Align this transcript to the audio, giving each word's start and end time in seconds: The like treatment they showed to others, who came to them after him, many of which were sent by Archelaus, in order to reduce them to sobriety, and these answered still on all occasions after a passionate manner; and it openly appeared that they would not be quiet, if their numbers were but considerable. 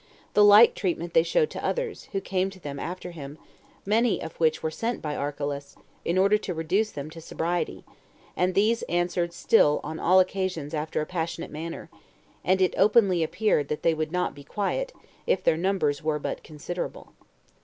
The 0.33 0.43
like 0.43 0.73
treatment 0.73 1.13
they 1.13 1.21
showed 1.21 1.51
to 1.51 1.63
others, 1.63 2.09
who 2.11 2.21
came 2.21 2.49
to 2.49 2.59
them 2.59 2.79
after 2.79 3.11
him, 3.11 3.37
many 3.85 4.19
of 4.19 4.33
which 4.39 4.63
were 4.63 4.71
sent 4.71 4.99
by 4.99 5.15
Archelaus, 5.15 5.75
in 6.03 6.17
order 6.17 6.39
to 6.39 6.55
reduce 6.55 6.89
them 6.89 7.11
to 7.11 7.21
sobriety, 7.21 7.83
and 8.35 8.55
these 8.55 8.81
answered 8.89 9.31
still 9.31 9.79
on 9.83 9.99
all 9.99 10.19
occasions 10.19 10.73
after 10.73 11.01
a 11.01 11.05
passionate 11.05 11.51
manner; 11.51 11.87
and 12.43 12.63
it 12.63 12.73
openly 12.79 13.21
appeared 13.21 13.67
that 13.67 13.83
they 13.83 13.93
would 13.93 14.11
not 14.11 14.33
be 14.33 14.43
quiet, 14.43 14.91
if 15.27 15.43
their 15.43 15.55
numbers 15.55 16.01
were 16.03 16.17
but 16.17 16.41
considerable. 16.41 17.13